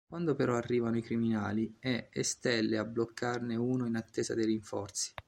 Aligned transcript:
Quando 0.09 0.33
però 0.33 0.55
arrivano 0.55 0.97
i 0.97 1.03
criminali, 1.03 1.75
è 1.77 2.09
Estelle 2.11 2.75
a 2.79 2.85
bloccarne 2.85 3.55
uno 3.55 3.85
in 3.85 3.95
attesa 3.95 4.33
dei 4.33 4.45
rinforzi. 4.45 5.13